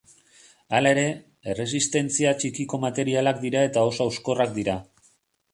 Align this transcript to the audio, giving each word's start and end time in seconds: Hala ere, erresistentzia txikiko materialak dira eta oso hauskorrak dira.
Hala 0.77 0.93
ere, 0.95 1.03
erresistentzia 1.53 2.33
txikiko 2.45 2.79
materialak 2.89 3.41
dira 3.47 3.63
eta 3.71 3.85
oso 3.91 4.07
hauskorrak 4.09 4.57
dira. 4.61 4.79